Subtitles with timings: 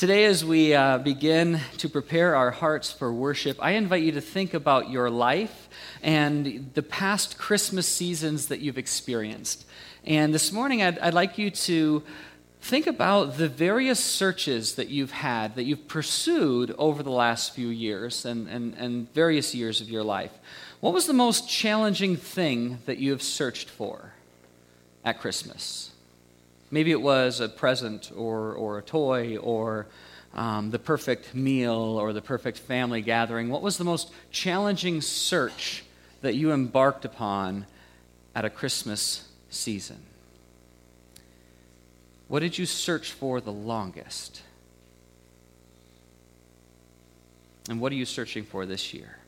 [0.00, 4.22] Today, as we uh, begin to prepare our hearts for worship, I invite you to
[4.22, 5.68] think about your life
[6.02, 9.66] and the past Christmas seasons that you've experienced.
[10.06, 12.02] And this morning, I'd, I'd like you to
[12.62, 17.68] think about the various searches that you've had, that you've pursued over the last few
[17.68, 20.32] years and, and, and various years of your life.
[20.80, 24.14] What was the most challenging thing that you have searched for
[25.04, 25.89] at Christmas?
[26.70, 29.86] Maybe it was a present or, or a toy or
[30.34, 33.48] um, the perfect meal or the perfect family gathering.
[33.48, 35.84] What was the most challenging search
[36.22, 37.66] that you embarked upon
[38.34, 39.98] at a Christmas season?
[42.28, 44.42] What did you search for the longest?
[47.68, 49.18] And what are you searching for this year?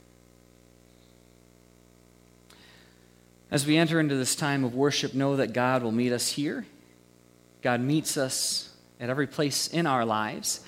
[3.51, 6.65] As we enter into this time of worship, know that God will meet us here.
[7.63, 10.61] God meets us at every place in our lives.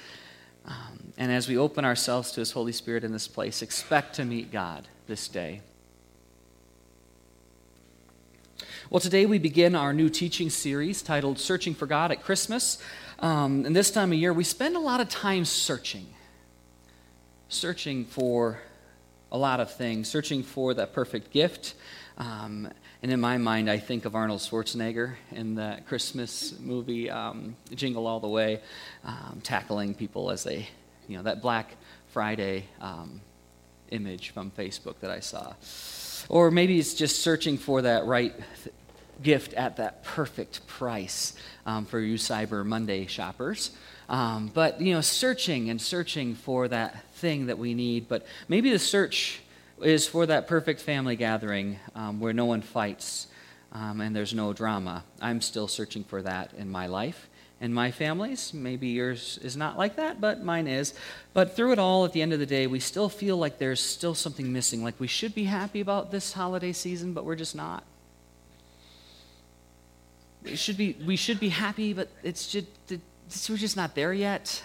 [0.65, 4.25] Um, and as we open ourselves to His Holy Spirit in this place, expect to
[4.25, 5.61] meet God this day.
[8.91, 12.79] Well, today we begin our new teaching series titled Searching for God at Christmas.
[13.19, 16.07] Um, and this time of year, we spend a lot of time searching,
[17.49, 18.61] searching for
[19.33, 21.75] a lot of things, searching for that perfect gift.
[22.19, 22.69] Um,
[23.05, 28.07] and in my mind, I think of Arnold Schwarzenegger in that Christmas movie, um, Jingle
[28.07, 28.63] All the Way,
[29.05, 30.67] um, tackling people as they,
[31.07, 31.77] you know, that Black
[32.15, 33.21] Friday um,
[33.91, 35.53] image from Facebook that I saw.
[36.31, 38.75] Or maybe it's just searching for that right th-
[39.23, 41.35] gift at that perfect price
[41.67, 43.73] um, for you Cyber Monday shoppers.
[44.09, 48.09] Um, but, you know, searching and searching for that thing that we need.
[48.09, 49.43] But maybe the search
[49.85, 53.27] is for that perfect family gathering um, where no one fights
[53.73, 55.05] um, and there's no drama.
[55.21, 57.29] I'm still searching for that in my life
[57.61, 58.55] and my family's.
[58.55, 60.95] Maybe yours is not like that, but mine is.
[61.33, 63.81] But through it all, at the end of the day, we still feel like there's
[63.81, 64.83] still something missing.
[64.83, 67.85] Like we should be happy about this holiday season, but we're just not.
[70.43, 74.13] We should be, we should be happy, but it's just, it's, we're just not there
[74.13, 74.63] yet.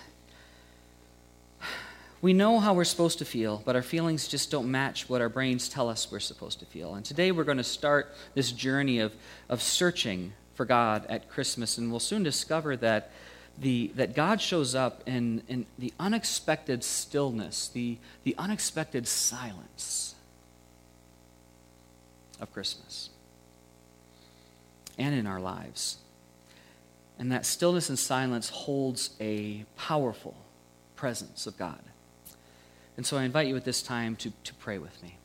[2.21, 5.29] We know how we're supposed to feel, but our feelings just don't match what our
[5.29, 6.95] brains tell us we're supposed to feel.
[6.95, 9.13] And today we're going to start this journey of,
[9.47, 13.11] of searching for God at Christmas, and we'll soon discover that,
[13.57, 20.15] the, that God shows up in, in the unexpected stillness, the, the unexpected silence
[22.41, 23.09] of Christmas
[24.97, 25.99] and in our lives.
[27.17, 30.35] And that stillness and silence holds a powerful
[30.97, 31.79] presence of God.
[32.99, 35.15] And so I invite you at this time to, to pray with me.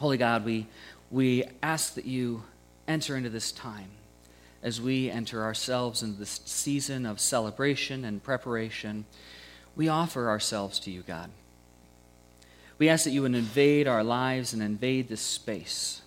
[0.00, 0.66] Holy God, we,
[1.12, 2.42] we ask that you
[2.88, 3.90] enter into this time
[4.64, 9.04] as we enter ourselves into this season of celebration and preparation.
[9.76, 11.30] We offer ourselves to you, God.
[12.78, 16.02] We ask that you would invade our lives and invade this space.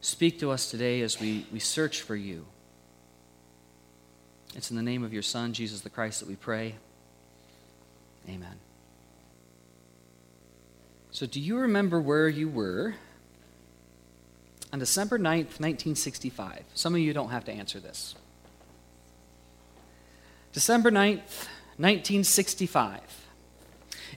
[0.00, 2.46] Speak to us today as we, we search for you.
[4.54, 6.76] It's in the name of your Son, Jesus the Christ, that we pray.
[8.26, 8.60] Amen.
[11.18, 12.94] So, do you remember where you were
[14.72, 16.62] on December 9th, 1965?
[16.74, 18.14] Some of you don't have to answer this.
[20.52, 23.00] December 9th, 1965.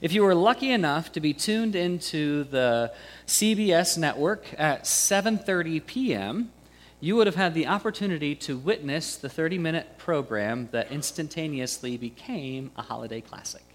[0.00, 2.92] If you were lucky enough to be tuned into the
[3.26, 6.52] CBS network at 7:30 p.m.,
[7.00, 12.82] you would have had the opportunity to witness the 30-minute program that instantaneously became a
[12.82, 13.71] holiday classic.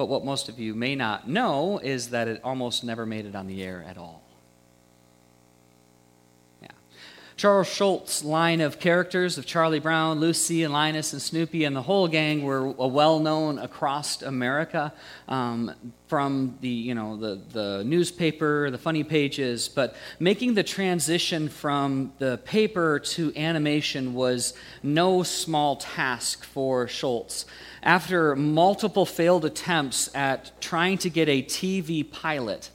[0.00, 3.36] But what most of you may not know is that it almost never made it
[3.36, 4.22] on the air at all.
[6.62, 6.68] Yeah.
[7.40, 11.80] Charles Schulz's line of characters of Charlie Brown, Lucy, and Linus, and Snoopy, and the
[11.80, 14.92] whole gang were well known across America
[15.26, 15.74] um,
[16.06, 19.70] from the, you know, the, the newspaper, the funny pages.
[19.70, 24.52] But making the transition from the paper to animation was
[24.82, 27.46] no small task for Schulz
[27.82, 32.68] after multiple failed attempts at trying to get a TV pilot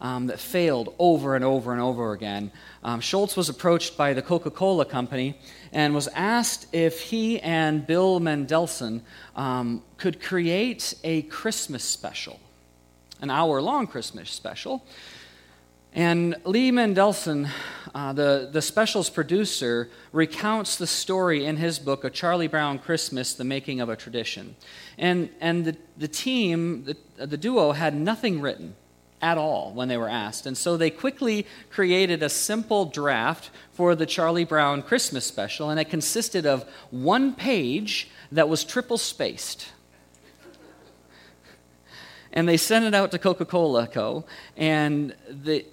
[0.00, 2.50] um, that failed over and over and over again,
[2.82, 5.38] um, Schulz was approached by the Coca Cola Company
[5.72, 9.02] and was asked if he and Bill Mendelsohn
[9.36, 12.40] um, could create a Christmas special,
[13.20, 14.84] an hour long Christmas special.
[15.92, 17.48] And Lee Mendelson,
[17.92, 23.34] uh, the, the special's producer, recounts the story in his book, A Charlie Brown Christmas
[23.34, 24.54] The Making of a Tradition.
[24.96, 28.76] And, and the, the team, the, the duo, had nothing written.
[29.22, 30.46] At all when they were asked.
[30.46, 35.78] And so they quickly created a simple draft for the Charlie Brown Christmas special, and
[35.78, 39.72] it consisted of one page that was triple spaced.
[42.32, 44.24] And they sent it out to Coca Cola Co.
[44.56, 45.66] And the,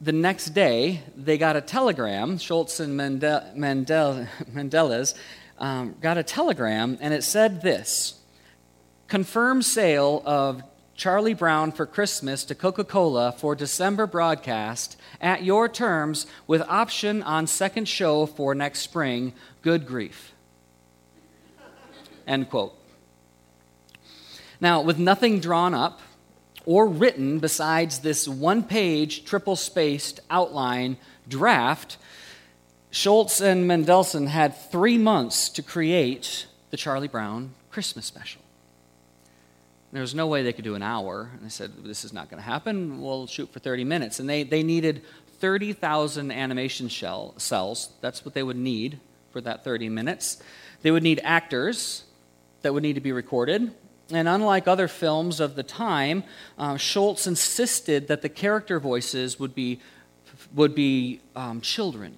[0.00, 2.38] the next day, they got a telegram.
[2.38, 5.14] Schulz and Mandel, Mandel, Mendelez
[5.58, 8.20] um, got a telegram, and it said this
[9.08, 10.62] Confirm sale of
[10.96, 17.22] Charlie Brown for Christmas to Coca Cola for December broadcast at your terms with option
[17.22, 19.32] on second show for next spring.
[19.62, 20.32] Good grief.
[22.26, 22.78] End quote.
[24.60, 26.00] Now, with nothing drawn up
[26.64, 30.96] or written besides this one page, triple spaced outline
[31.28, 31.98] draft,
[32.90, 38.43] Schulz and Mendelson had three months to create the Charlie Brown Christmas special.
[39.94, 41.30] There was no way they could do an hour.
[41.32, 43.00] And they said, This is not going to happen.
[43.00, 44.18] We'll shoot for 30 minutes.
[44.18, 45.02] And they, they needed
[45.38, 47.90] 30,000 animation shell, cells.
[48.00, 48.98] That's what they would need
[49.30, 50.42] for that 30 minutes.
[50.82, 52.02] They would need actors
[52.62, 53.72] that would need to be recorded.
[54.10, 56.24] And unlike other films of the time,
[56.58, 59.78] uh, Schulz insisted that the character voices would be,
[60.52, 62.16] would be um, children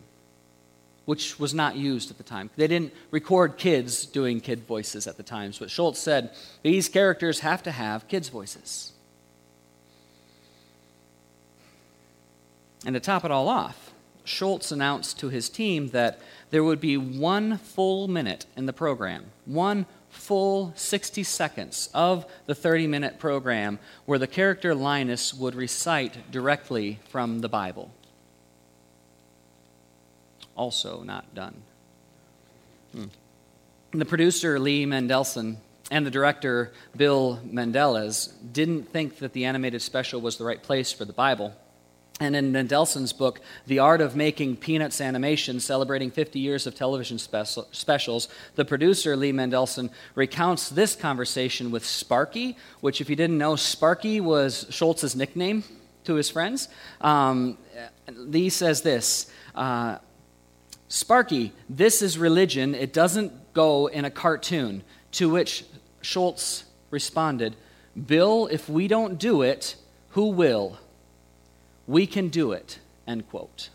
[1.06, 2.50] which was not used at the time.
[2.56, 5.52] They didn't record kids doing kid voices at the time.
[5.58, 6.30] But Schulz said
[6.62, 8.92] these characters have to have kids' voices.
[12.84, 13.92] And to top it all off,
[14.24, 16.20] Schulz announced to his team that
[16.50, 22.54] there would be one full minute in the program, one full 60 seconds of the
[22.54, 27.90] 30 minute program where the character Linus would recite directly from the Bible
[30.56, 31.54] also not done.
[32.92, 33.04] Hmm.
[33.92, 35.56] The producer, Lee Mendelson,
[35.90, 40.92] and the director, Bill Mendelez, didn't think that the animated special was the right place
[40.92, 41.54] for the Bible.
[42.18, 47.18] And in Mendelson's book, The Art of Making Peanuts Animation, celebrating 50 years of television
[47.18, 53.36] special, specials, the producer, Lee Mendelson, recounts this conversation with Sparky, which, if you didn't
[53.36, 55.62] know, Sparky was Schulz's nickname
[56.04, 56.68] to his friends.
[57.02, 57.58] Um,
[58.10, 59.98] Lee says this uh,
[60.88, 62.74] Sparky, this is religion.
[62.74, 64.82] It doesn't go in a cartoon.
[65.12, 65.64] To which
[66.00, 67.56] Schulz responded,
[68.06, 69.76] Bill, if we don't do it,
[70.10, 70.78] who will?
[71.86, 72.78] We can do it.
[73.06, 73.70] End quote.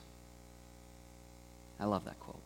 [1.80, 2.40] I love that quote.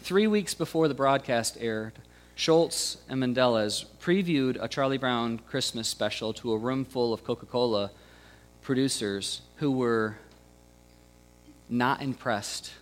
[0.00, 1.94] Three weeks before the broadcast aired,
[2.36, 7.46] Schulz and Mendelez previewed a Charlie Brown Christmas special to a room full of Coca
[7.46, 7.90] Cola
[8.62, 10.18] producers who were
[11.68, 12.72] not impressed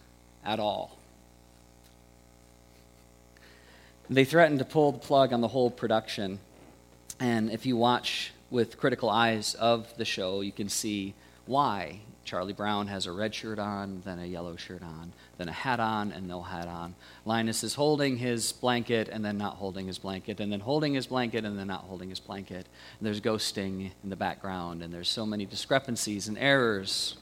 [0.45, 0.99] at all.
[4.11, 6.39] They threatened to pull the plug on the whole production.
[7.19, 11.15] And if you watch with critical eyes of the show, you can see
[11.47, 15.53] why Charlie Brown has a red shirt on, then a yellow shirt on, then a
[15.53, 16.95] hat on, and no hat on.
[17.25, 21.07] Linus is holding his blanket and then not holding his blanket, and then holding his
[21.07, 22.67] blanket and then not holding his blanket.
[22.99, 27.17] And there's ghosting in the background, and there's so many discrepancies and errors.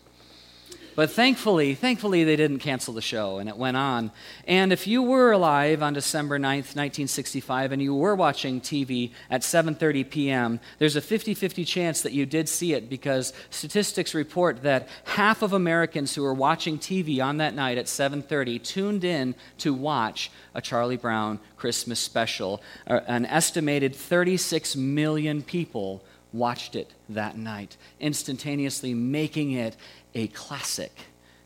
[0.94, 4.10] But thankfully, thankfully they didn't cancel the show and it went on.
[4.46, 9.40] And if you were alive on December 9th, 1965 and you were watching TV at
[9.40, 14.88] 7:30 p.m., there's a 50-50 chance that you did see it because statistics report that
[15.04, 19.72] half of Americans who were watching TV on that night at 7:30 tuned in to
[19.72, 22.62] watch a Charlie Brown Christmas special.
[22.86, 26.02] An estimated 36 million people
[26.32, 29.76] watched it that night, instantaneously making it
[30.14, 30.92] a classic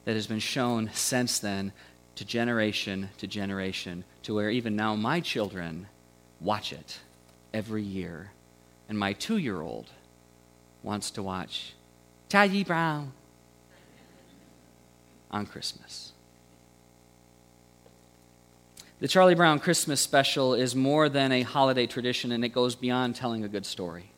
[0.04, 1.72] that has been shown since then
[2.14, 5.86] to generation to generation, to where even now my children
[6.40, 6.98] watch it
[7.52, 8.30] every year.
[8.88, 9.90] And my two year old
[10.82, 11.74] wants to watch
[12.28, 13.12] Charlie Brown
[15.30, 16.12] on Christmas.
[18.98, 23.14] The Charlie Brown Christmas special is more than a holiday tradition and it goes beyond
[23.14, 24.10] telling a good story.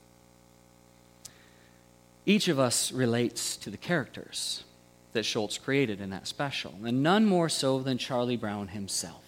[2.28, 4.62] Each of us relates to the characters
[5.14, 9.24] that Schulz created in that special, and none more so than Charlie Brown himself.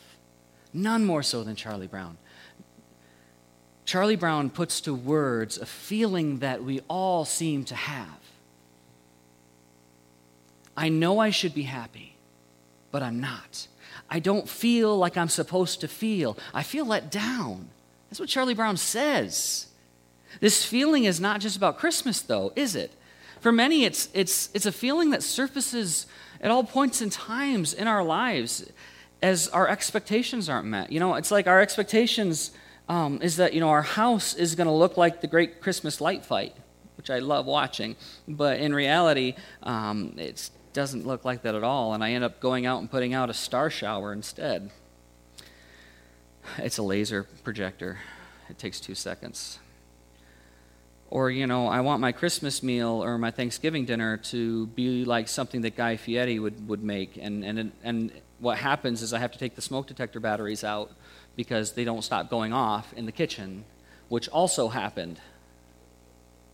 [0.74, 2.18] None more so than Charlie Brown.
[3.86, 8.20] Charlie Brown puts to words a feeling that we all seem to have.
[10.76, 12.16] I know I should be happy,
[12.90, 13.66] but I'm not.
[14.10, 16.36] I don't feel like I'm supposed to feel.
[16.52, 17.70] I feel let down.
[18.10, 19.68] That's what Charlie Brown says.
[20.38, 22.92] This feeling is not just about Christmas, though, is it?
[23.40, 26.06] For many, it's, it's, it's a feeling that surfaces
[26.40, 28.70] at all points and times in our lives
[29.22, 30.92] as our expectations aren't met.
[30.92, 32.52] You know, it's like our expectations
[32.88, 36.00] um, is that, you know, our house is going to look like the great Christmas
[36.00, 36.54] light fight
[37.00, 37.96] which I love watching.
[38.28, 41.94] But in reality, um, it doesn't look like that at all.
[41.94, 44.70] And I end up going out and putting out a star shower instead.
[46.58, 48.00] It's a laser projector,
[48.50, 49.60] it takes two seconds.
[51.10, 55.26] Or, you know, I want my Christmas meal or my Thanksgiving dinner to be like
[55.26, 57.16] something that Guy Fieri would, would make.
[57.16, 60.92] And, and, and what happens is I have to take the smoke detector batteries out
[61.34, 63.64] because they don't stop going off in the kitchen,
[64.08, 65.20] which also happened.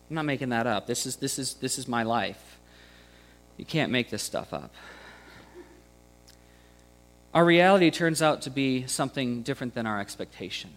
[0.08, 0.86] I'm not making that up.
[0.86, 2.58] This is, this is, this is my life.
[3.58, 4.74] You can't make this stuff up.
[7.34, 10.70] Our reality turns out to be something different than our expectation.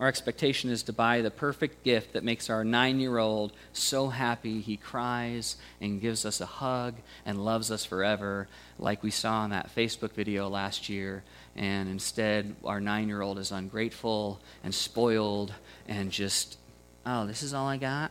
[0.00, 4.08] Our expectation is to buy the perfect gift that makes our nine year old so
[4.08, 6.94] happy he cries and gives us a hug
[7.26, 11.22] and loves us forever, like we saw in that Facebook video last year.
[11.54, 15.52] And instead, our nine year old is ungrateful and spoiled
[15.86, 16.56] and just,
[17.04, 18.10] oh, this is all I got?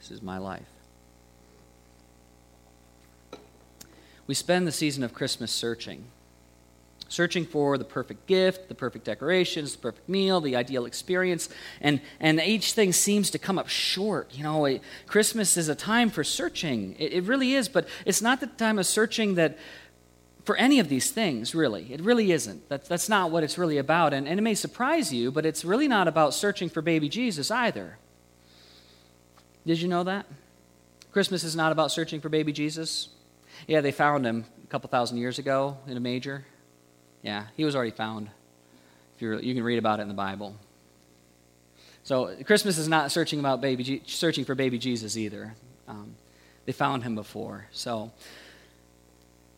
[0.00, 0.68] This is my life.
[4.26, 6.04] We spend the season of Christmas searching
[7.14, 11.48] searching for the perfect gift, the perfect decorations, the perfect meal, the ideal experience,
[11.80, 14.34] and, and each thing seems to come up short.
[14.34, 16.96] You know, Christmas is a time for searching.
[16.98, 19.56] It, it really is, but it's not the time of searching that
[20.44, 21.92] for any of these things, really.
[21.92, 22.68] It really isn't.
[22.68, 24.12] That, that's not what it's really about.
[24.12, 27.50] And, and it may surprise you, but it's really not about searching for baby Jesus
[27.50, 27.96] either.
[29.64, 30.26] Did you know that?
[31.12, 33.08] Christmas is not about searching for baby Jesus.
[33.66, 36.44] Yeah, they found him a couple thousand years ago in a manger.
[37.24, 38.28] Yeah, he was already found.
[39.16, 40.54] If you're, you can read about it in the Bible.
[42.02, 45.54] So Christmas is not searching about baby, searching for baby Jesus either.
[45.88, 46.16] Um,
[46.66, 47.66] they found him before.
[47.72, 48.12] So,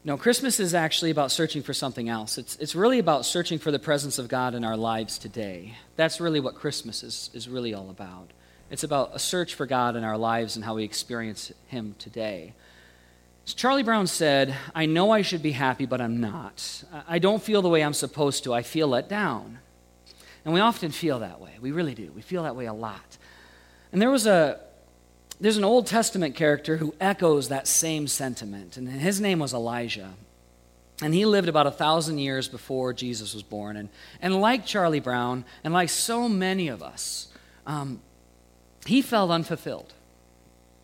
[0.04, 2.38] no, Christmas is actually about searching for something else.
[2.38, 5.74] It's, it's really about searching for the presence of God in our lives today.
[5.96, 8.30] That's really what Christmas is, is really all about.
[8.70, 12.54] It's about a search for God in our lives and how we experience Him today.
[13.54, 16.84] Charlie Brown said, I know I should be happy, but I'm not.
[17.08, 18.52] I don't feel the way I'm supposed to.
[18.52, 19.58] I feel let down.
[20.44, 21.52] And we often feel that way.
[21.60, 22.10] We really do.
[22.14, 23.18] We feel that way a lot.
[23.92, 24.60] And there was a
[25.40, 30.14] there's an Old Testament character who echoes that same sentiment, and his name was Elijah.
[31.02, 33.76] And he lived about a thousand years before Jesus was born.
[33.76, 33.90] And,
[34.22, 37.28] and like Charlie Brown, and like so many of us,
[37.66, 38.00] um,
[38.86, 39.92] he felt unfulfilled.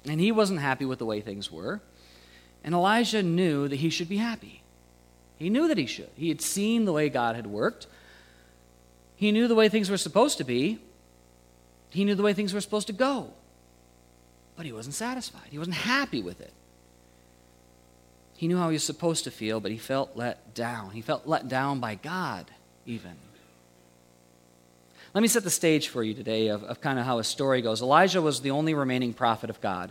[0.04, 1.81] And he wasn't happy with the way things were.
[2.64, 4.62] And Elijah knew that he should be happy.
[5.38, 6.11] He knew that he should.
[6.16, 7.87] He had seen the way God had worked.
[9.16, 10.78] He knew the way things were supposed to be.
[11.90, 13.31] He knew the way things were supposed to go.
[14.57, 15.49] But he wasn't satisfied.
[15.50, 16.52] He wasn't happy with it.
[18.37, 20.90] He knew how he was supposed to feel, but he felt let down.
[20.90, 22.47] He felt let down by God,
[22.87, 23.12] even.
[25.14, 27.62] Let me set the stage for you today of, of kind of how his story
[27.62, 27.83] goes.
[27.83, 29.90] Elijah was the only remaining prophet of God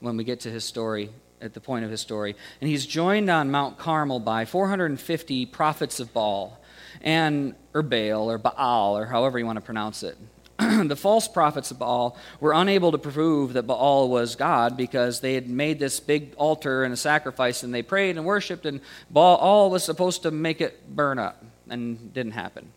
[0.00, 2.34] when we get to his story at the point of his story.
[2.60, 6.58] And he's joined on Mount Carmel by 450 prophets of Baal,
[7.02, 10.16] and or Baal or Baal or however you want to pronounce it.
[10.58, 15.34] the false prophets of Baal were unable to prove that Baal was God because they
[15.34, 19.70] had made this big altar and a sacrifice and they prayed and worshiped and Baal
[19.70, 22.72] was supposed to make it burn up and didn't happen.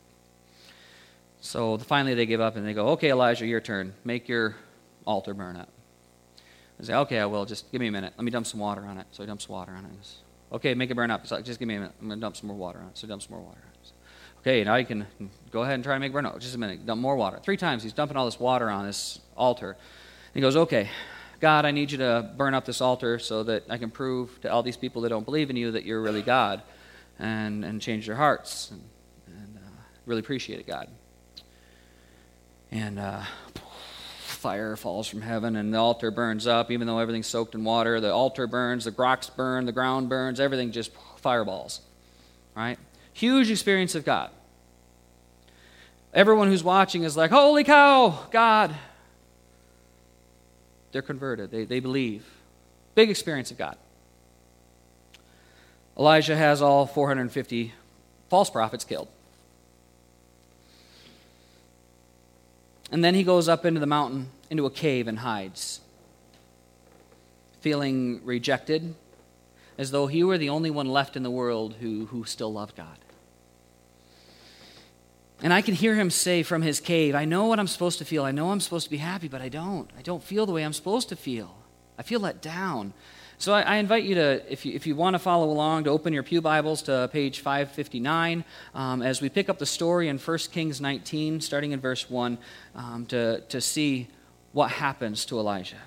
[1.39, 3.93] So finally they give up and they go, "Okay, Elijah, your turn.
[4.03, 4.57] Make your
[5.05, 5.69] altar burn up."
[6.79, 7.45] I say, okay, I will.
[7.45, 8.13] Just give me a minute.
[8.17, 9.07] Let me dump some water on it.
[9.11, 9.95] So he dumps water on it.
[9.95, 10.17] Goes,
[10.53, 11.21] okay, make it burn up.
[11.21, 11.95] He's like, just give me a minute.
[12.01, 12.97] I'm going to dump some more water on it.
[12.97, 13.69] So he dumps some more water on it.
[14.41, 15.05] Okay, now you can
[15.51, 16.39] go ahead and try and make it burn up.
[16.39, 16.85] Just a minute.
[16.85, 17.39] Dump more water.
[17.43, 19.71] Three times he's dumping all this water on this altar.
[19.71, 20.89] And he goes, okay,
[21.41, 24.51] God, I need you to burn up this altar so that I can prove to
[24.51, 26.61] all these people that don't believe in you that you're really God
[27.17, 28.81] and, and change their hearts and,
[29.27, 30.87] and uh, really appreciate it, God.
[32.71, 33.23] And uh,
[34.39, 37.99] fire falls from heaven and the altar burns up, even though everything's soaked in water.
[37.99, 41.81] The altar burns, the rocks burn, the ground burns, everything just fireballs.
[42.55, 42.79] Right?
[43.13, 44.31] Huge experience of God.
[46.13, 48.73] Everyone who's watching is like, Holy cow, God.
[50.91, 52.25] They're converted, they, they believe.
[52.95, 53.77] Big experience of God.
[55.97, 57.73] Elijah has all 450
[58.29, 59.09] false prophets killed.
[62.91, 65.81] And then he goes up into the mountain, into a cave, and hides,
[67.61, 68.95] feeling rejected,
[69.77, 72.75] as though he were the only one left in the world who, who still loved
[72.75, 72.97] God.
[75.41, 78.05] And I can hear him say from his cave, I know what I'm supposed to
[78.05, 78.25] feel.
[78.25, 79.89] I know I'm supposed to be happy, but I don't.
[79.97, 81.55] I don't feel the way I'm supposed to feel.
[81.97, 82.93] I feel let down.
[83.41, 85.91] So I, I, invite you to, if you, if you want to follow along, to
[85.91, 88.43] open your Pew Bibles to page 559
[88.75, 92.37] um, as we pick up the story in 1 Kings 19, starting in verse 1,
[92.75, 94.09] um, to, to see
[94.51, 95.77] what happens to Elijah.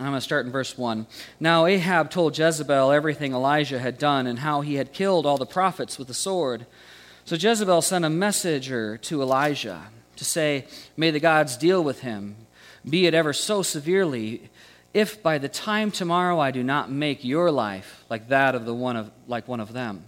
[0.00, 1.06] I'm going to start in verse 1.
[1.38, 5.46] Now Ahab told Jezebel everything Elijah had done and how he had killed all the
[5.46, 6.66] prophets with the sword.
[7.26, 9.82] So Jezebel sent a messenger to Elijah
[10.16, 12.34] to say, May the gods deal with him,
[12.84, 14.50] be it ever so severely
[14.94, 18.74] if by the time tomorrow I do not make your life like that of the
[18.74, 20.04] one of like one of them.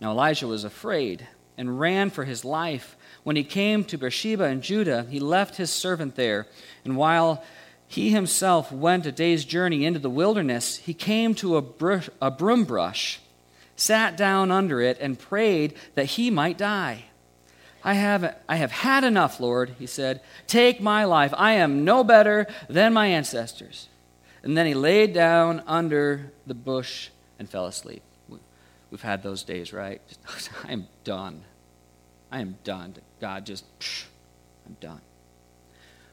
[0.00, 2.96] Now Elijah was afraid and ran for his life.
[3.22, 6.46] When he came to Beersheba in Judah, he left his servant there,
[6.84, 7.42] and while
[7.86, 12.64] he himself went a day's journey into the wilderness, he came to a, a broom
[12.64, 13.20] brush,
[13.76, 17.04] sat down under it, and prayed that he might die.
[17.84, 20.22] I have, I have had enough, Lord, he said.
[20.46, 21.34] Take my life.
[21.36, 23.88] I am no better than my ancestors.
[24.44, 27.08] And then he laid down under the bush
[27.38, 28.02] and fell asleep.
[28.90, 30.02] We've had those days, right?
[30.64, 31.42] I am done.
[32.30, 32.94] I am done.
[33.20, 34.04] God just, psh,
[34.66, 35.00] I'm done.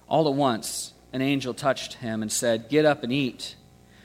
[0.08, 3.56] All at once, an angel touched him and said, Get up and eat.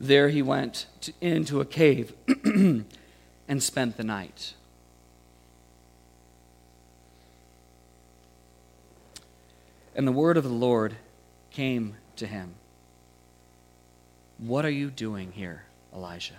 [0.00, 2.14] There he went to, into a cave
[2.44, 4.54] and spent the night.
[9.94, 10.96] And the word of the Lord
[11.50, 12.54] came to him
[14.38, 15.64] What are you doing here,
[15.94, 16.34] Elijah?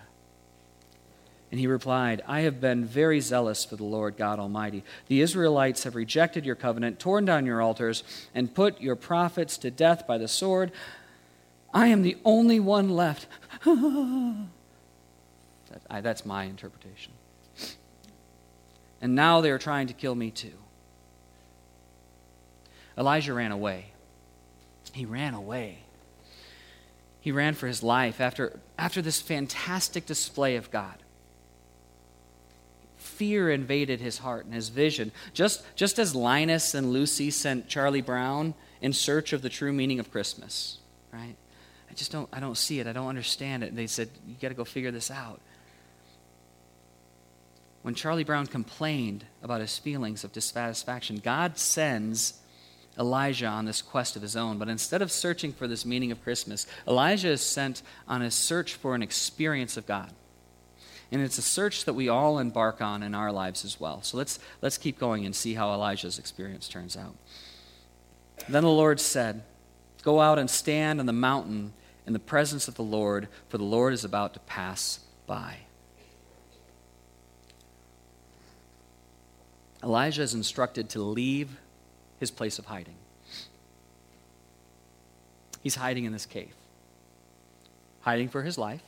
[1.52, 4.84] And he replied, I have been very zealous for the Lord God Almighty.
[5.08, 9.70] The Israelites have rejected your covenant, torn down your altars, and put your prophets to
[9.70, 10.72] death by the sword.
[11.74, 13.28] I am the only one left.
[15.90, 17.14] That's my interpretation.
[19.02, 20.54] And now they are trying to kill me too.
[22.98, 23.86] Elijah ran away.
[24.94, 25.80] He ran away.
[27.22, 30.96] He ran for his life after, after this fantastic display of God.
[32.98, 38.02] Fear invaded his heart and his vision, just, just as Linus and Lucy sent Charlie
[38.02, 40.80] Brown in search of the true meaning of Christmas,
[41.14, 41.36] right?
[41.92, 42.88] I just don't, I don't see it.
[42.88, 43.70] I don't understand it.
[43.70, 45.42] And they said, You got to go figure this out.
[47.82, 52.40] When Charlie Brown complained about his feelings of dissatisfaction, God sends
[52.98, 54.58] Elijah on this quest of his own.
[54.58, 58.76] But instead of searching for this meaning of Christmas, Elijah is sent on a search
[58.76, 60.12] for an experience of God.
[61.12, 64.02] And it's a search that we all embark on in our lives as well.
[64.02, 67.16] So let's, let's keep going and see how Elijah's experience turns out.
[68.48, 69.44] Then the Lord said,
[70.04, 71.74] Go out and stand on the mountain
[72.06, 75.58] in the presence of the Lord, for the Lord is about to pass by.
[79.84, 81.58] Elijah is instructed to leave
[82.20, 82.96] his place of hiding.
[85.62, 86.54] He's hiding in this cave,
[88.02, 88.82] hiding for his life,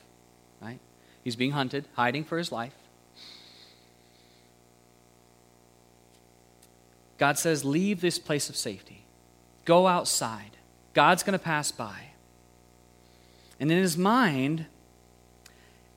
[0.62, 0.80] right?
[1.24, 2.74] He's being hunted, hiding for his life.
[7.18, 9.04] God says, Leave this place of safety.
[9.66, 10.58] Go outside.
[10.94, 12.13] God's going to pass by.
[13.64, 14.66] And in his mind,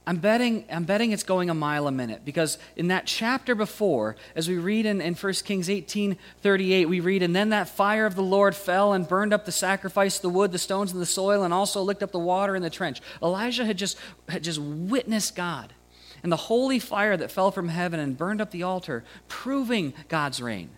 [0.07, 4.15] I'm betting, I'm betting it's going a mile a minute because in that chapter before,
[4.37, 8.07] as we read in, in 1 Kings 18 38, we read, And then that fire
[8.07, 11.07] of the Lord fell and burned up the sacrifice, the wood, the stones, and the
[11.07, 13.03] soil, and also licked up the water in the trench.
[13.21, 13.99] Elijah had just,
[14.29, 15.75] had just witnessed God
[16.23, 20.41] and the holy fire that fell from heaven and burned up the altar, proving God's
[20.41, 20.71] reign,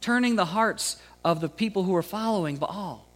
[0.00, 3.06] turning the hearts of the people who were following Baal.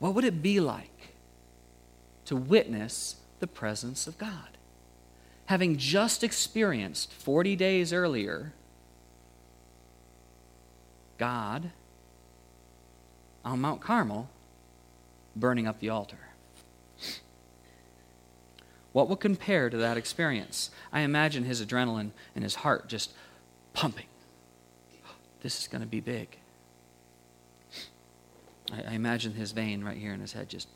[0.00, 1.14] What would it be like
[2.24, 4.56] to witness the presence of God?
[5.46, 8.52] Having just experienced 40 days earlier,
[11.18, 11.70] God
[13.44, 14.28] on Mount Carmel
[15.36, 16.16] burning up the altar.
[18.92, 20.70] What would compare to that experience?
[20.92, 23.12] I imagine his adrenaline and his heart just
[23.72, 24.06] pumping.
[25.42, 26.38] This is going to be big.
[28.72, 30.68] I, I imagine his vein right here in his head just.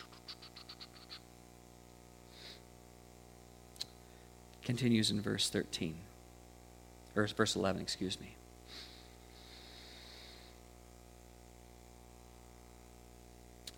[4.65, 5.95] Continues in verse 13,
[7.15, 8.35] or verse 11, excuse me.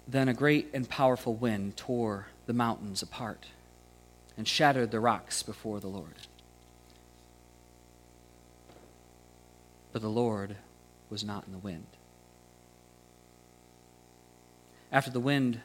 [0.06, 3.46] Then a great and powerful wind tore the mountains apart
[4.36, 6.14] and shattered the rocks before the Lord.
[9.92, 10.56] But the Lord
[11.10, 11.95] was not in the wind.
[14.96, 15.60] After the wind,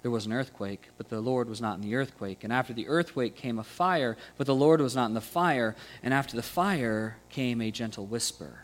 [0.00, 2.42] there was an earthquake, but the Lord was not in the earthquake.
[2.42, 5.76] And after the earthquake came a fire, but the Lord was not in the fire.
[6.02, 8.60] And after the fire came a gentle whisper.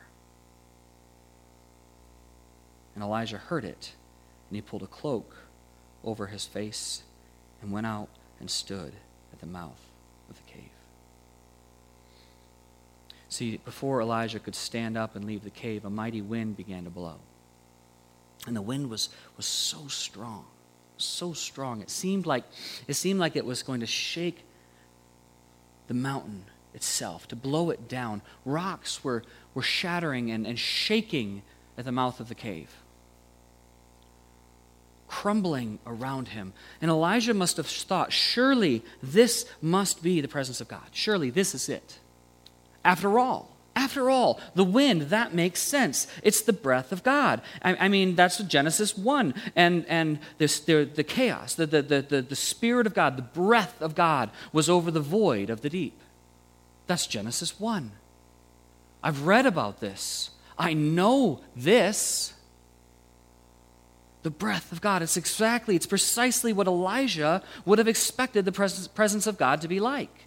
[2.95, 3.93] And Elijah heard it,
[4.49, 5.37] and he pulled a cloak
[6.03, 7.03] over his face
[7.61, 8.09] and went out
[8.41, 8.95] and stood
[9.31, 9.91] at the mouth
[10.31, 10.71] of the cave.
[13.29, 16.91] See, before Elijah could stand up and leave the cave, a mighty wind began to
[16.91, 17.19] blow.
[18.47, 20.45] And the wind was, was so strong,
[20.97, 21.81] so strong.
[21.83, 22.45] It seemed like
[22.87, 24.45] it seemed like it was going to shake
[25.89, 28.23] the mountain itself, to blow it down.
[28.45, 29.23] Rocks were,
[29.55, 31.43] were shattering and, and shaking
[31.79, 32.71] at the mouth of the cave
[35.09, 36.53] crumbling around him.
[36.81, 40.89] And Elijah must have thought, surely this must be the presence of God.
[40.93, 41.99] Surely this is it.
[42.85, 46.07] After all, after all, the wind, that makes sense.
[46.23, 47.43] It's the breath of God.
[47.63, 49.35] I, I mean, that's Genesis 1.
[49.55, 53.81] And, and this, the, the chaos, the, the, the, the Spirit of God, the breath
[53.83, 56.01] of God was over the void of the deep.
[56.87, 57.93] That's Genesis 1.
[59.03, 60.31] I've read about this.
[60.59, 62.33] I know this
[64.23, 65.03] the breath of God.
[65.03, 69.79] It's exactly, it's precisely what Elijah would have expected the presence of God to be
[69.79, 70.26] like.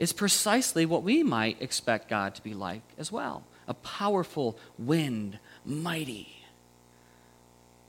[0.00, 5.38] It's precisely what we might expect God to be like as well a powerful wind,
[5.64, 6.42] mighty.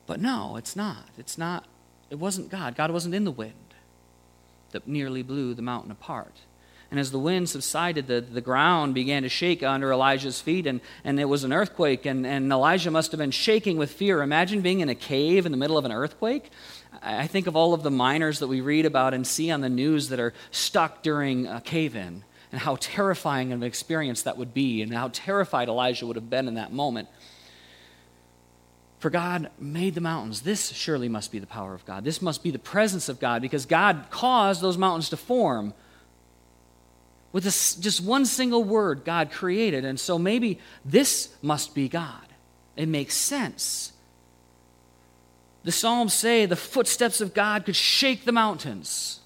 [0.06, 1.06] But no, it's not.
[1.18, 1.66] It's not,
[2.12, 2.76] it wasn't God.
[2.76, 3.74] God wasn't in the wind
[4.72, 6.42] that nearly blew the mountain apart.
[6.92, 10.82] And as the wind subsided, the, the ground began to shake under Elijah's feet, and,
[11.06, 12.06] and it was an earthquake.
[12.06, 14.22] And, and Elijah must have been shaking with fear.
[14.22, 16.52] Imagine being in a cave in the middle of an earthquake.
[17.02, 19.70] I think of all of the miners that we read about and see on the
[19.70, 24.38] news that are stuck during a cave in, and how terrifying of an experience that
[24.38, 27.08] would be, and how terrified Elijah would have been in that moment.
[29.00, 30.42] For God made the mountains.
[30.42, 32.04] This surely must be the power of God.
[32.04, 35.74] This must be the presence of God because God caused those mountains to form
[37.32, 39.86] with just one single word, God created.
[39.86, 42.26] And so maybe this must be God.
[42.76, 43.94] It makes sense.
[45.64, 49.20] The Psalms say the footsteps of God could shake the mountains.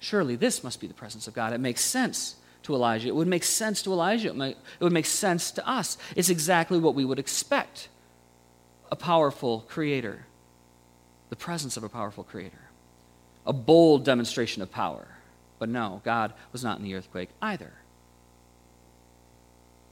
[0.00, 1.52] Surely this must be the presence of God.
[1.52, 3.08] It makes sense to Elijah.
[3.08, 4.28] It would make sense to Elijah.
[4.28, 5.96] It would make sense to us.
[6.16, 7.88] It's exactly what we would expect
[8.90, 10.26] a powerful creator,
[11.28, 12.68] the presence of a powerful creator,
[13.46, 15.06] a bold demonstration of power.
[15.58, 17.72] But no, God was not in the earthquake either.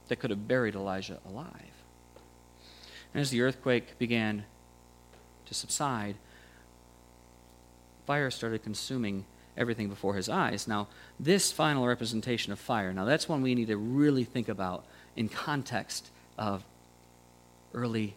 [0.07, 1.51] That could have buried Elijah alive.
[3.13, 4.45] And as the earthquake began
[5.45, 6.15] to subside,
[8.05, 9.25] fire started consuming
[9.57, 10.67] everything before his eyes.
[10.67, 10.87] Now,
[11.19, 15.29] this final representation of fire, now that's one we need to really think about in
[15.29, 16.63] context of
[17.73, 18.15] early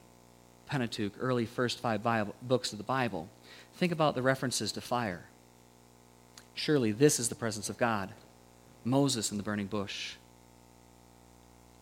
[0.66, 3.28] Pentateuch, early first five Bible, books of the Bible.
[3.74, 5.24] Think about the references to fire.
[6.58, 8.10] Surely this is the presence of God.
[8.84, 10.16] Moses in the burning bush.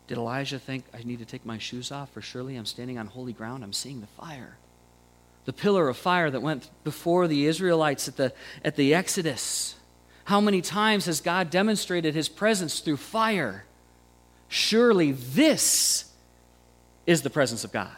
[0.07, 3.07] Did Elijah think, I need to take my shoes off, for surely I'm standing on
[3.07, 3.65] holy ground?
[3.65, 4.59] I'm seeing the fire.
[5.47, 9.77] The pillar of fire that went before the Israelites at the, at the Exodus.
[10.25, 13.65] How many times has God demonstrated his presence through fire?
[14.47, 16.13] Surely this
[17.07, 17.97] is the presence of God.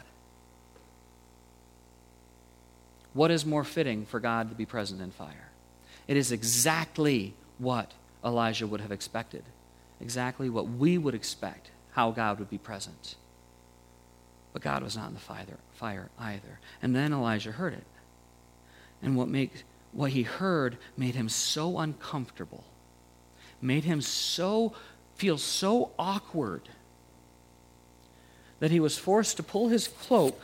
[3.11, 5.48] What is more fitting for God to be present in fire?
[6.09, 7.91] It is exactly what
[8.25, 9.43] Elijah would have expected,
[10.01, 13.13] exactly what we would expect, how God would be present.
[14.51, 15.19] But God was not in the
[15.75, 16.59] fire, either.
[16.81, 17.83] And then Elijah heard it.
[19.03, 22.63] And what, make, what he heard made him so uncomfortable,
[23.61, 24.73] made him so
[25.13, 26.69] feel so awkward
[28.59, 30.41] that he was forced to pull his cloak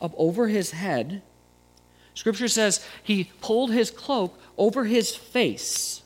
[0.00, 1.22] up over his head
[2.14, 6.02] Scripture says he pulled his cloak over his face.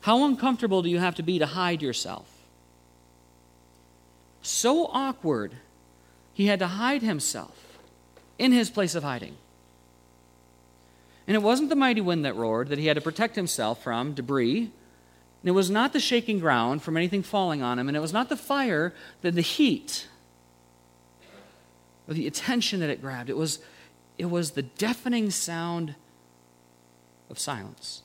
[0.00, 2.26] How uncomfortable do you have to be to hide yourself?
[4.42, 5.54] So awkward,
[6.32, 7.78] he had to hide himself
[8.38, 9.36] in his place of hiding.
[11.26, 14.14] And it wasn't the mighty wind that roared that he had to protect himself from
[14.14, 14.70] debris.
[15.42, 17.88] And it was not the shaking ground from anything falling on him.
[17.88, 20.08] And it was not the fire, that the heat,
[22.08, 23.28] or the attention that it grabbed.
[23.28, 23.58] It was
[24.18, 25.94] it was the deafening sound
[27.30, 28.02] of silence.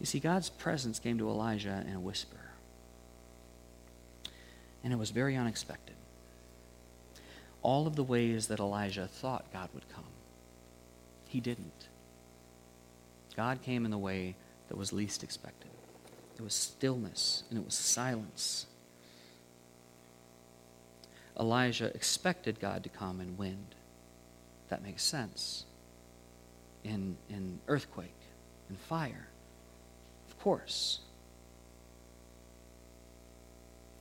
[0.00, 2.52] You see, God's presence came to Elijah in a whisper,
[4.82, 5.97] and it was very unexpected.
[7.62, 10.04] All of the ways that Elijah thought God would come,
[11.26, 11.88] he didn't.
[13.36, 14.34] God came in the way
[14.68, 15.70] that was least expected.
[16.36, 18.66] It was stillness and it was silence.
[21.38, 23.74] Elijah expected God to come in wind.
[24.68, 25.64] That makes sense.
[26.84, 28.14] In, in earthquake,
[28.70, 29.28] in fire.
[30.28, 31.00] Of course.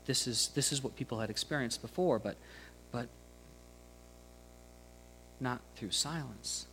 [0.06, 2.38] This is, this is what people had experienced before, but, but
[5.40, 6.66] not through silence.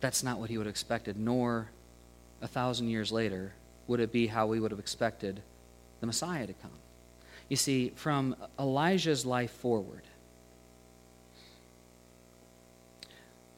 [0.00, 1.70] That's not what he would have expected, nor
[2.40, 3.52] a thousand years later
[3.86, 5.42] would it be how we would have expected
[6.00, 6.70] the Messiah to come.
[7.48, 10.02] You see, from Elijah's life forward,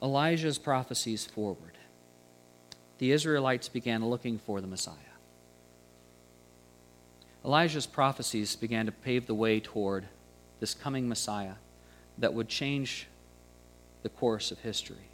[0.02, 1.78] Elijah's prophecies forward,
[2.98, 4.96] the Israelites began looking for the Messiah.
[7.44, 10.06] Elijah's prophecies began to pave the way toward
[10.60, 11.54] this coming Messiah
[12.22, 13.08] that would change
[14.04, 15.08] the course of history.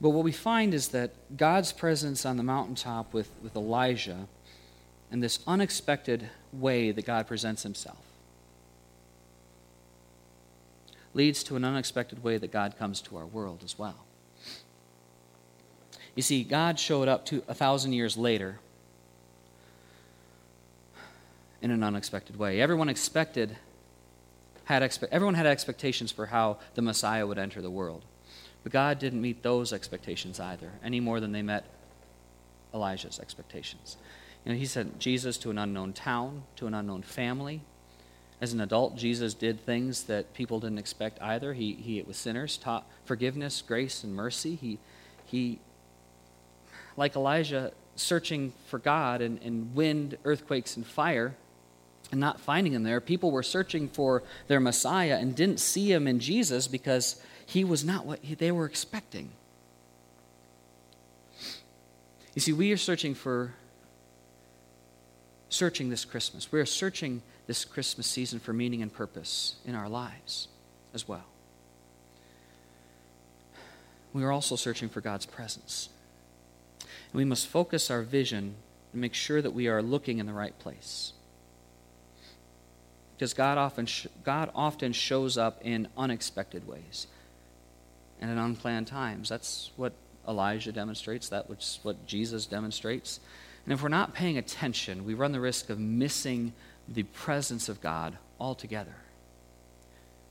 [0.00, 4.26] But what we find is that God's presence on the mountaintop with, with Elijah
[5.10, 7.98] and this unexpected way that God presents himself
[11.14, 14.06] leads to an unexpected way that God comes to our world as well.
[16.14, 18.58] You see, God showed up to a thousand years later
[21.62, 22.60] in an unexpected way.
[22.60, 23.56] Everyone expected
[24.64, 28.04] had expe- everyone had expectations for how the Messiah would enter the world.
[28.62, 31.64] But God didn't meet those expectations either, any more than they met
[32.72, 33.96] Elijah's expectations.
[34.44, 37.60] You know, he sent Jesus to an unknown town, to an unknown family.
[38.40, 41.54] As an adult, Jesus did things that people didn't expect either.
[41.54, 44.56] He, he with sinners, taught forgiveness, grace, and mercy.
[44.56, 44.78] He,
[45.24, 45.60] he
[46.96, 51.34] like Elijah, searching for God in, in wind, earthquakes, and fire,
[52.10, 53.00] and not finding him there.
[53.00, 57.84] People were searching for their Messiah and didn't see him in Jesus because he was
[57.84, 59.30] not what they were expecting.
[62.34, 63.52] You see, we are searching for,
[65.48, 66.50] searching this Christmas.
[66.50, 70.48] We are searching this Christmas season for meaning and purpose in our lives
[70.94, 71.24] as well.
[74.12, 75.88] We are also searching for God's presence.
[76.80, 78.54] And we must focus our vision
[78.92, 81.12] and make sure that we are looking in the right place.
[83.22, 87.06] Because God often, sh- God often shows up in unexpected ways
[88.20, 89.28] and in unplanned times.
[89.28, 89.92] That's what
[90.26, 93.20] Elijah demonstrates, that's what Jesus demonstrates.
[93.64, 96.52] And if we're not paying attention, we run the risk of missing
[96.88, 98.96] the presence of God altogether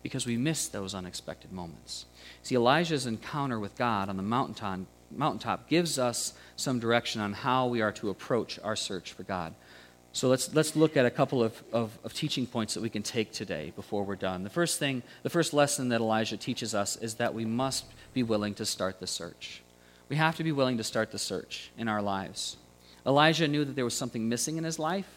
[0.03, 2.07] because we miss those unexpected moments.
[2.43, 4.81] See, Elijah's encounter with God on the mountaintop,
[5.15, 9.53] mountaintop gives us some direction on how we are to approach our search for God.
[10.13, 13.01] So let's, let's look at a couple of, of, of, teaching points that we can
[13.01, 14.43] take today before we're done.
[14.43, 18.21] The first thing, the first lesson that Elijah teaches us is that we must be
[18.21, 19.61] willing to start the search.
[20.09, 22.57] We have to be willing to start the search in our lives.
[23.05, 25.07] Elijah knew that there was something missing in his life.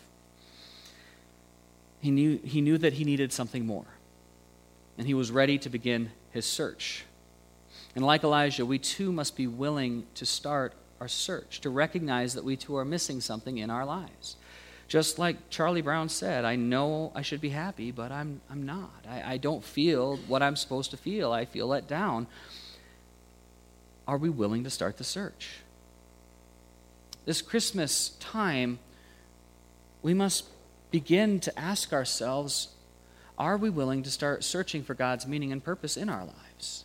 [2.00, 3.86] He knew, he knew that he needed something more.
[4.96, 7.04] And he was ready to begin his search.
[7.96, 12.44] And like Elijah, we too must be willing to start our search, to recognize that
[12.44, 14.36] we too are missing something in our lives.
[14.94, 19.04] Just like Charlie Brown said, I know I should be happy, but I'm, I'm not.
[19.10, 21.32] I, I don't feel what I'm supposed to feel.
[21.32, 22.28] I feel let down.
[24.06, 25.62] Are we willing to start the search?
[27.24, 28.78] This Christmas time,
[30.00, 30.44] we must
[30.92, 32.68] begin to ask ourselves
[33.36, 36.84] are we willing to start searching for God's meaning and purpose in our lives?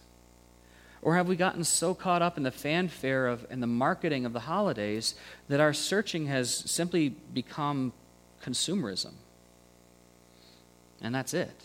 [1.01, 4.33] Or have we gotten so caught up in the fanfare of and the marketing of
[4.33, 5.15] the holidays
[5.47, 7.93] that our searching has simply become
[8.43, 9.13] consumerism?
[11.01, 11.63] And that's it.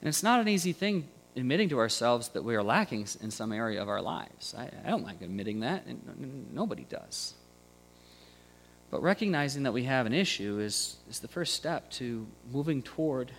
[0.00, 3.52] And it's not an easy thing admitting to ourselves that we are lacking in some
[3.52, 4.54] area of our lives.
[4.56, 7.34] I, I don't like admitting that, and nobody does.
[8.90, 13.30] But recognizing that we have an issue is, is the first step to moving toward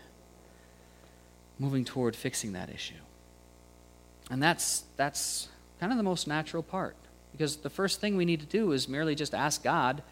[1.61, 2.93] moving toward fixing that issue.
[4.29, 6.95] And that's, that's kind of the most natural part.
[7.31, 10.03] Because the first thing we need to do is merely just ask God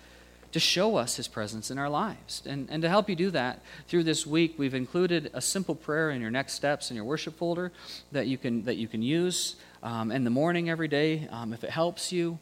[0.53, 2.41] to show us his presence in our lives.
[2.45, 6.09] And, and to help you do that, through this week, we've included a simple prayer
[6.09, 7.71] in your next steps in your worship folder
[8.11, 11.63] that you can, that you can use um, in the morning every day um, if
[11.63, 12.39] it helps you.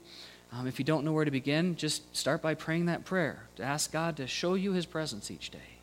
[0.54, 3.64] Um, if you don't know where to begin, just start by praying that prayer to
[3.64, 5.75] ask God to show you his presence each day.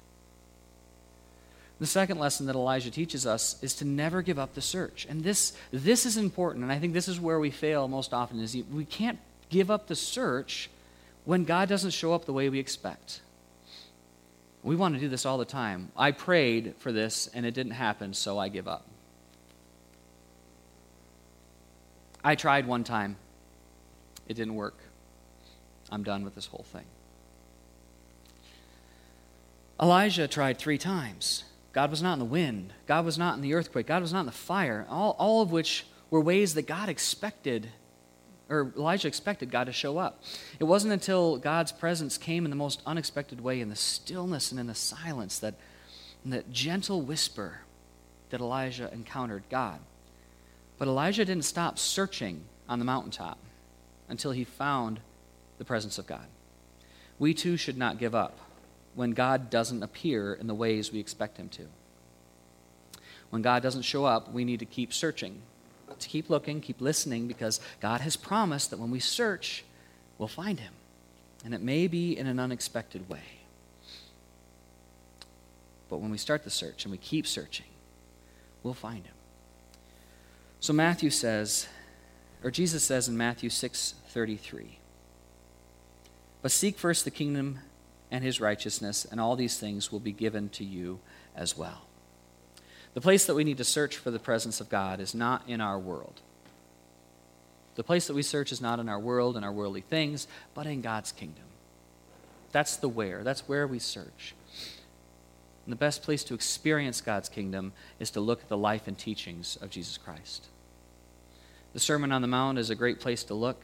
[1.82, 5.04] The second lesson that Elijah teaches us is to never give up the search.
[5.10, 8.38] And this, this is important, and I think this is where we fail most often,
[8.38, 9.18] is we can't
[9.50, 10.70] give up the search
[11.24, 13.20] when God doesn't show up the way we expect.
[14.62, 15.90] We want to do this all the time.
[15.96, 18.86] I prayed for this, and it didn't happen, so I give up.
[22.22, 23.16] I tried one time.
[24.28, 24.76] It didn't work.
[25.90, 26.84] I'm done with this whole thing.
[29.80, 31.42] Elijah tried three times.
[31.72, 32.72] God was not in the wind.
[32.86, 33.86] God was not in the earthquake.
[33.86, 34.86] God was not in the fire.
[34.90, 37.68] All, all of which were ways that God expected,
[38.50, 40.22] or Elijah expected God to show up.
[40.58, 44.60] It wasn't until God's presence came in the most unexpected way, in the stillness and
[44.60, 45.54] in the silence, that
[46.24, 47.60] in that gentle whisper,
[48.28, 49.80] that Elijah encountered God.
[50.78, 53.38] But Elijah didn't stop searching on the mountaintop
[54.08, 55.00] until he found
[55.58, 56.26] the presence of God.
[57.18, 58.38] We too should not give up
[58.94, 61.66] when God doesn't appear in the ways we expect him to.
[63.30, 65.40] When God doesn't show up, we need to keep searching,
[65.98, 69.64] to keep looking, keep listening, because God has promised that when we search,
[70.18, 70.74] we'll find him.
[71.44, 73.40] And it may be in an unexpected way.
[75.88, 77.66] But when we start the search and we keep searching,
[78.62, 79.14] we'll find him.
[80.60, 81.68] So Matthew says,
[82.44, 84.78] or Jesus says in Matthew 6:33,
[86.40, 87.60] "But seek first the kingdom
[88.12, 91.00] and his righteousness, and all these things will be given to you
[91.34, 91.86] as well.
[92.92, 95.62] The place that we need to search for the presence of God is not in
[95.62, 96.20] our world.
[97.74, 100.66] The place that we search is not in our world and our worldly things, but
[100.66, 101.44] in God's kingdom.
[102.52, 103.24] That's the where.
[103.24, 104.34] That's where we search.
[105.64, 108.98] And the best place to experience God's kingdom is to look at the life and
[108.98, 110.48] teachings of Jesus Christ.
[111.72, 113.62] The Sermon on the Mount is a great place to look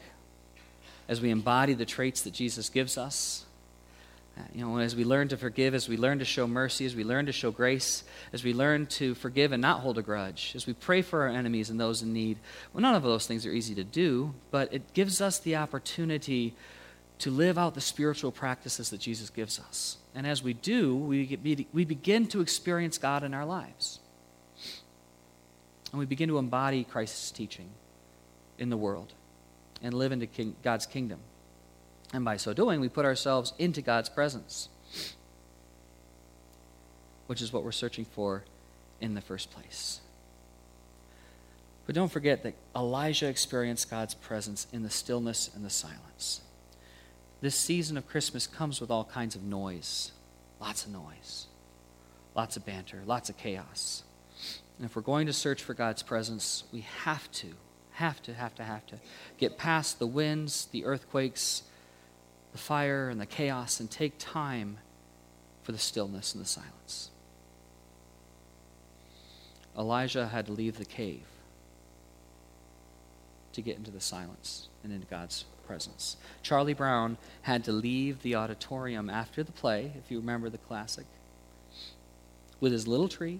[1.07, 3.45] as we embody the traits that Jesus gives us
[4.39, 6.95] Uh, you know, as we learn to forgive, as we learn to show mercy, as
[6.95, 10.53] we learn to show grace, as we learn to forgive and not hold a grudge,
[10.55, 12.37] as we pray for our enemies and those in need,
[12.73, 16.53] well, none of those things are easy to do, but it gives us the opportunity
[17.19, 19.97] to live out the spiritual practices that Jesus gives us.
[20.15, 23.99] And as we do, we, we begin to experience God in our lives.
[25.91, 27.69] And we begin to embody Christ's teaching
[28.57, 29.13] in the world
[29.81, 31.19] and live into king, God's kingdom.
[32.13, 34.69] And by so doing, we put ourselves into God's presence,
[37.27, 38.43] which is what we're searching for
[38.99, 40.01] in the first place.
[41.85, 46.41] But don't forget that Elijah experienced God's presence in the stillness and the silence.
[47.41, 50.11] This season of Christmas comes with all kinds of noise,
[50.59, 51.47] lots of noise,
[52.35, 54.03] lots of banter, lots of chaos.
[54.77, 57.47] And if we're going to search for God's presence, we have to,
[57.91, 58.95] have to, have to, have to
[59.37, 61.63] get past the winds, the earthquakes,
[62.51, 64.77] the fire and the chaos and take time
[65.63, 67.11] for the stillness and the silence.
[69.77, 71.25] Elijah had to leave the cave
[73.53, 76.17] to get into the silence and into God's presence.
[76.41, 81.05] Charlie Brown had to leave the auditorium after the play, if you remember the classic,
[82.59, 83.39] with his little tree,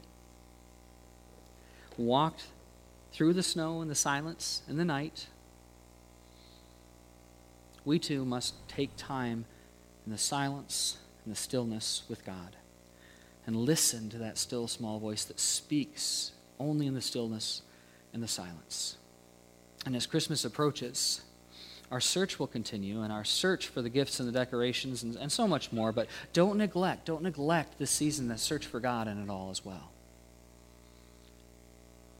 [1.97, 2.45] walked
[3.11, 5.27] through the snow and the silence and the night
[7.89, 9.45] we too must take time
[10.05, 12.55] in the silence and the stillness with God
[13.47, 17.63] and listen to that still small voice that speaks only in the stillness
[18.13, 18.97] and the silence.
[19.87, 21.21] And as Christmas approaches,
[21.89, 25.31] our search will continue and our search for the gifts and the decorations and, and
[25.31, 29.19] so much more, but don't neglect, don't neglect this season, the search for God in
[29.19, 29.89] it all as well.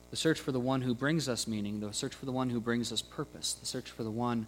[0.10, 2.60] The search for the one who brings us meaning, the search for the one who
[2.60, 4.48] brings us purpose, the search for the one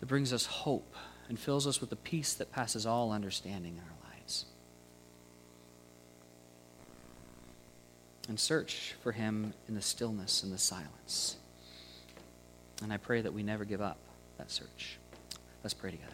[0.00, 0.94] that brings us hope
[1.28, 4.46] and fills us with the peace that passes all understanding in our lives.
[8.28, 11.36] And search for Him in the stillness and the silence.
[12.82, 13.98] And I pray that we never give up
[14.38, 14.98] that search.
[15.62, 16.12] Let's pray together.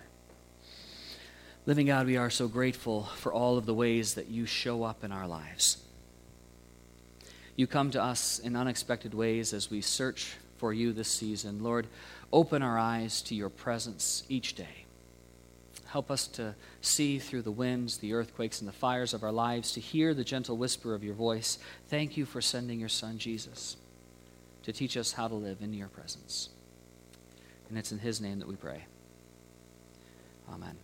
[1.67, 5.03] Living God, we are so grateful for all of the ways that you show up
[5.03, 5.79] in our lives.
[7.57, 11.63] You come to us in unexpected ways as we search for you this season.
[11.63, 11.87] Lord,
[12.35, 14.87] Open our eyes to your presence each day.
[15.87, 19.71] Help us to see through the winds, the earthquakes, and the fires of our lives,
[19.71, 21.59] to hear the gentle whisper of your voice.
[21.89, 23.77] Thank you for sending your Son, Jesus,
[24.65, 26.49] to teach us how to live in your presence.
[27.69, 28.83] And it's in his name that we pray.
[30.53, 30.75] Amen.